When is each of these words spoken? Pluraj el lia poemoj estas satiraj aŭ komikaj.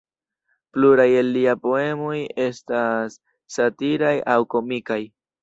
Pluraj 0.77 1.03
el 1.19 1.29
lia 1.35 1.53
poemoj 1.65 2.15
estas 2.47 3.19
satiraj 3.59 4.17
aŭ 4.35 4.41
komikaj. 4.57 5.01